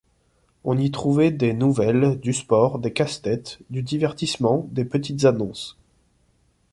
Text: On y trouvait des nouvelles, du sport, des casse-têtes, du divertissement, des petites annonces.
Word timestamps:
On 0.63 0.79
y 0.79 0.89
trouvait 0.89 1.29
des 1.29 1.53
nouvelles, 1.53 2.19
du 2.19 2.33
sport, 2.33 2.79
des 2.79 2.91
casse-têtes, 2.91 3.59
du 3.69 3.83
divertissement, 3.83 4.65
des 4.71 4.83
petites 4.83 5.25
annonces. 5.25 5.77